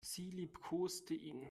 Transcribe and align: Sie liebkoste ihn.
Sie 0.03 0.31
liebkoste 0.31 1.13
ihn. 1.13 1.37